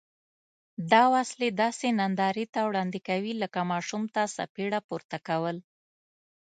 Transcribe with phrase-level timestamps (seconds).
[0.91, 5.57] دا وسلې داسې نندارې ته وړاندې کوي لکه ماشوم ته څپېړه پورته کول.